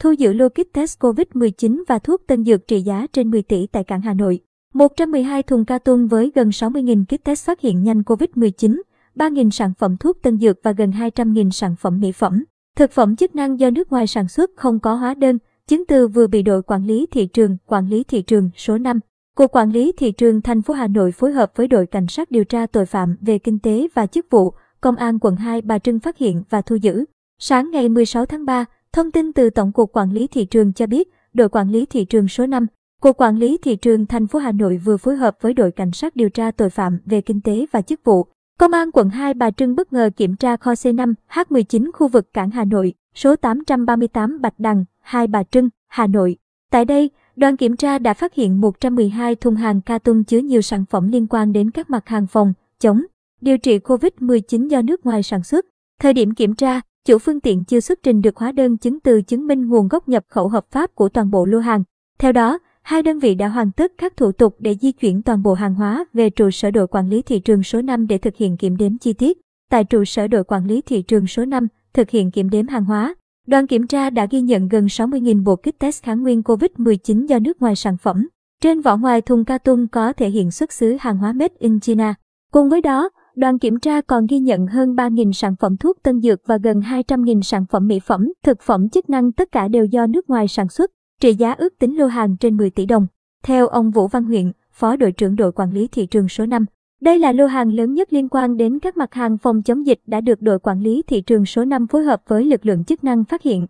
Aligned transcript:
thu 0.00 0.12
giữ 0.12 0.32
lô 0.32 0.48
kit 0.48 0.72
test 0.72 0.98
COVID-19 0.98 1.82
và 1.88 1.98
thuốc 1.98 2.26
tân 2.26 2.44
dược 2.44 2.68
trị 2.68 2.80
giá 2.80 3.06
trên 3.12 3.30
10 3.30 3.42
tỷ 3.42 3.66
tại 3.66 3.84
cảng 3.84 4.00
Hà 4.00 4.14
Nội. 4.14 4.40
112 4.74 5.42
thùng 5.42 5.64
ca 5.64 5.78
tông 5.78 6.08
với 6.08 6.32
gần 6.34 6.48
60.000 6.48 7.04
kit 7.04 7.24
test 7.24 7.46
phát 7.46 7.60
hiện 7.60 7.82
nhanh 7.82 8.00
COVID-19, 8.00 8.80
3.000 9.16 9.50
sản 9.50 9.72
phẩm 9.78 9.96
thuốc 9.96 10.22
tân 10.22 10.38
dược 10.38 10.56
và 10.62 10.72
gần 10.72 10.90
200.000 10.90 11.50
sản 11.50 11.76
phẩm 11.76 12.00
mỹ 12.00 12.12
phẩm. 12.12 12.44
Thực 12.76 12.90
phẩm 12.90 13.16
chức 13.16 13.34
năng 13.34 13.60
do 13.60 13.70
nước 13.70 13.92
ngoài 13.92 14.06
sản 14.06 14.28
xuất 14.28 14.50
không 14.56 14.80
có 14.80 14.94
hóa 14.94 15.14
đơn, 15.14 15.38
chứng 15.66 15.86
từ 15.86 16.08
vừa 16.08 16.26
bị 16.26 16.42
đội 16.42 16.62
quản 16.62 16.86
lý 16.86 17.06
thị 17.10 17.26
trường, 17.26 17.56
quản 17.66 17.88
lý 17.88 18.04
thị 18.04 18.22
trường 18.22 18.50
số 18.56 18.78
5. 18.78 19.00
Cục 19.36 19.52
Quản 19.52 19.72
lý 19.72 19.92
Thị 19.92 20.12
trường 20.12 20.40
thành 20.40 20.62
phố 20.62 20.74
Hà 20.74 20.86
Nội 20.86 21.12
phối 21.12 21.32
hợp 21.32 21.52
với 21.56 21.68
đội 21.68 21.86
Cảnh 21.86 22.06
sát 22.08 22.30
điều 22.30 22.44
tra 22.44 22.66
tội 22.66 22.86
phạm 22.86 23.16
về 23.20 23.38
kinh 23.38 23.58
tế 23.58 23.88
và 23.94 24.06
chức 24.06 24.26
vụ, 24.30 24.52
Công 24.80 24.96
an 24.96 25.18
quận 25.18 25.36
2 25.36 25.60
Bà 25.60 25.78
Trưng 25.78 26.00
phát 26.00 26.18
hiện 26.18 26.42
và 26.50 26.62
thu 26.62 26.76
giữ. 26.76 27.04
Sáng 27.38 27.70
ngày 27.70 27.88
16 27.88 28.26
tháng 28.26 28.44
3, 28.44 28.64
thông 28.92 29.10
tin 29.10 29.32
từ 29.32 29.50
Tổng 29.50 29.72
cục 29.72 29.92
Quản 29.92 30.12
lý 30.12 30.26
Thị 30.26 30.44
trường 30.44 30.72
cho 30.72 30.86
biết, 30.86 31.08
đội 31.34 31.48
Quản 31.48 31.70
lý 31.70 31.86
Thị 31.86 32.04
trường 32.04 32.28
số 32.28 32.46
5, 32.46 32.66
Cục 33.00 33.16
Quản 33.16 33.36
lý 33.36 33.58
Thị 33.62 33.76
trường 33.76 34.06
thành 34.06 34.26
phố 34.26 34.38
Hà 34.38 34.52
Nội 34.52 34.76
vừa 34.76 34.96
phối 34.96 35.16
hợp 35.16 35.36
với 35.40 35.54
đội 35.54 35.72
Cảnh 35.72 35.92
sát 35.92 36.16
điều 36.16 36.28
tra 36.28 36.50
tội 36.50 36.70
phạm 36.70 36.98
về 37.06 37.20
kinh 37.20 37.40
tế 37.40 37.66
và 37.72 37.82
chức 37.82 38.00
vụ, 38.04 38.26
Công 38.58 38.72
an 38.72 38.90
quận 38.92 39.10
2 39.10 39.34
Bà 39.34 39.50
Trưng 39.50 39.74
bất 39.74 39.92
ngờ 39.92 40.10
kiểm 40.16 40.36
tra 40.36 40.56
kho 40.56 40.72
C5 40.72 41.14
H19 41.30 41.90
khu 41.94 42.08
vực 42.08 42.32
cảng 42.32 42.50
Hà 42.50 42.64
Nội, 42.64 42.94
số 43.14 43.36
838 43.36 44.40
Bạch 44.40 44.54
Đằng, 44.58 44.84
2 45.00 45.26
Bà 45.26 45.42
Trưng, 45.42 45.68
Hà 45.88 46.06
Nội. 46.06 46.36
Tại 46.70 46.84
đây, 46.84 47.10
đoàn 47.36 47.56
kiểm 47.56 47.76
tra 47.76 47.98
đã 47.98 48.14
phát 48.14 48.34
hiện 48.34 48.60
112 48.60 49.34
thùng 49.34 49.54
hàng 49.54 49.80
ca 49.80 49.98
tung 49.98 50.24
chứa 50.24 50.38
nhiều 50.38 50.62
sản 50.62 50.84
phẩm 50.90 51.08
liên 51.08 51.26
quan 51.26 51.52
đến 51.52 51.70
các 51.70 51.90
mặt 51.90 52.08
hàng 52.08 52.26
phòng, 52.26 52.52
chống, 52.80 53.02
điều 53.40 53.58
trị 53.58 53.78
COVID-19 53.78 54.68
do 54.68 54.82
nước 54.82 55.06
ngoài 55.06 55.22
sản 55.22 55.42
xuất. 55.42 55.66
Thời 56.00 56.12
điểm 56.12 56.34
kiểm 56.34 56.54
tra, 56.54 56.80
chủ 57.06 57.18
phương 57.18 57.40
tiện 57.40 57.64
chưa 57.64 57.80
xuất 57.80 58.02
trình 58.02 58.20
được 58.20 58.36
hóa 58.36 58.52
đơn 58.52 58.76
chứng 58.76 59.00
từ 59.00 59.22
chứng 59.22 59.46
minh 59.46 59.68
nguồn 59.68 59.88
gốc 59.88 60.08
nhập 60.08 60.24
khẩu 60.28 60.48
hợp 60.48 60.66
pháp 60.70 60.94
của 60.94 61.08
toàn 61.08 61.30
bộ 61.30 61.44
lô 61.44 61.58
hàng. 61.58 61.82
Theo 62.18 62.32
đó, 62.32 62.58
hai 62.82 63.02
đơn 63.02 63.18
vị 63.18 63.34
đã 63.34 63.48
hoàn 63.48 63.72
tất 63.72 63.92
các 63.98 64.16
thủ 64.16 64.32
tục 64.32 64.56
để 64.58 64.76
di 64.80 64.92
chuyển 64.92 65.22
toàn 65.22 65.42
bộ 65.42 65.54
hàng 65.54 65.74
hóa 65.74 66.04
về 66.12 66.30
trụ 66.30 66.50
sở 66.50 66.70
đội 66.70 66.86
quản 66.86 67.08
lý 67.08 67.22
thị 67.22 67.40
trường 67.40 67.62
số 67.62 67.82
5 67.82 68.06
để 68.06 68.18
thực 68.18 68.36
hiện 68.36 68.56
kiểm 68.56 68.76
đếm 68.76 68.98
chi 68.98 69.12
tiết. 69.12 69.38
Tại 69.70 69.84
trụ 69.84 70.04
sở 70.04 70.26
đội 70.26 70.44
quản 70.44 70.66
lý 70.66 70.80
thị 70.80 71.02
trường 71.02 71.26
số 71.26 71.44
5, 71.44 71.68
thực 71.92 72.10
hiện 72.10 72.30
kiểm 72.30 72.50
đếm 72.50 72.66
hàng 72.66 72.84
hóa, 72.84 73.14
đoàn 73.46 73.66
kiểm 73.66 73.86
tra 73.86 74.10
đã 74.10 74.26
ghi 74.30 74.40
nhận 74.40 74.68
gần 74.68 74.86
60.000 74.86 75.44
bộ 75.44 75.56
kit 75.56 75.78
test 75.78 76.02
kháng 76.02 76.22
nguyên 76.22 76.42
COVID-19 76.42 77.26
do 77.26 77.38
nước 77.38 77.62
ngoài 77.62 77.76
sản 77.76 77.96
phẩm. 77.96 78.28
Trên 78.62 78.80
vỏ 78.80 78.96
ngoài 78.96 79.20
thùng 79.20 79.44
ca 79.44 79.58
có 79.92 80.12
thể 80.12 80.30
hiện 80.30 80.50
xuất 80.50 80.72
xứ 80.72 80.96
hàng 81.00 81.18
hóa 81.18 81.32
made 81.32 81.54
in 81.58 81.80
China. 81.80 82.14
Cùng 82.52 82.68
với 82.68 82.80
đó, 82.80 83.10
đoàn 83.40 83.58
kiểm 83.58 83.78
tra 83.78 84.00
còn 84.00 84.26
ghi 84.26 84.38
nhận 84.38 84.66
hơn 84.66 84.94
3.000 84.94 85.32
sản 85.32 85.56
phẩm 85.56 85.76
thuốc 85.76 86.02
tân 86.02 86.20
dược 86.20 86.40
và 86.46 86.58
gần 86.62 86.80
200.000 86.80 87.42
sản 87.42 87.66
phẩm 87.70 87.86
mỹ 87.86 88.00
phẩm, 88.00 88.32
thực 88.44 88.62
phẩm 88.62 88.88
chức 88.88 89.10
năng 89.10 89.32
tất 89.32 89.52
cả 89.52 89.68
đều 89.68 89.84
do 89.84 90.06
nước 90.06 90.30
ngoài 90.30 90.48
sản 90.48 90.68
xuất 90.68 90.90
trị 91.20 91.34
giá 91.34 91.52
ước 91.52 91.78
tính 91.78 91.98
lô 91.98 92.06
hàng 92.06 92.36
trên 92.36 92.56
10 92.56 92.70
tỷ 92.70 92.86
đồng. 92.86 93.06
Theo 93.42 93.68
ông 93.68 93.90
Vũ 93.90 94.08
Văn 94.08 94.24
Huyện, 94.24 94.52
Phó 94.72 94.96
đội 94.96 95.12
trưởng 95.12 95.36
đội 95.36 95.52
quản 95.52 95.72
lý 95.72 95.88
thị 95.88 96.06
trường 96.06 96.28
số 96.28 96.46
5, 96.46 96.64
đây 97.00 97.18
là 97.18 97.32
lô 97.32 97.46
hàng 97.46 97.72
lớn 97.72 97.94
nhất 97.94 98.12
liên 98.12 98.28
quan 98.28 98.56
đến 98.56 98.78
các 98.78 98.96
mặt 98.96 99.14
hàng 99.14 99.38
phòng 99.38 99.62
chống 99.62 99.86
dịch 99.86 100.00
đã 100.06 100.20
được 100.20 100.42
đội 100.42 100.58
quản 100.58 100.80
lý 100.80 101.02
thị 101.06 101.20
trường 101.20 101.46
số 101.46 101.64
5 101.64 101.86
phối 101.86 102.04
hợp 102.04 102.22
với 102.28 102.44
lực 102.44 102.66
lượng 102.66 102.84
chức 102.84 103.04
năng 103.04 103.24
phát 103.24 103.42
hiện, 103.42 103.66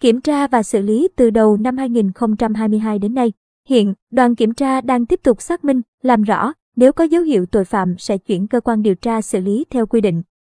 kiểm 0.00 0.20
tra 0.20 0.46
và 0.46 0.62
xử 0.62 0.82
lý 0.82 1.08
từ 1.16 1.30
đầu 1.30 1.56
năm 1.56 1.76
2022 1.76 2.98
đến 2.98 3.14
nay. 3.14 3.32
Hiện, 3.68 3.94
đoàn 4.10 4.34
kiểm 4.34 4.54
tra 4.54 4.80
đang 4.80 5.06
tiếp 5.06 5.20
tục 5.22 5.42
xác 5.42 5.64
minh, 5.64 5.80
làm 6.02 6.22
rõ, 6.22 6.52
nếu 6.76 6.92
có 6.92 7.04
dấu 7.04 7.22
hiệu 7.22 7.46
tội 7.46 7.64
phạm 7.64 7.94
sẽ 7.98 8.18
chuyển 8.18 8.46
cơ 8.46 8.60
quan 8.60 8.82
điều 8.82 8.94
tra 8.94 9.22
xử 9.22 9.40
lý 9.40 9.64
theo 9.70 9.86
quy 9.86 10.00
định. 10.00 10.22